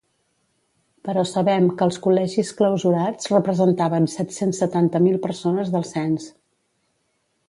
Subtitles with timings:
[1.07, 6.27] Però sabem que els col·legis clausurats representaven set-cents setanta mil persones del cens.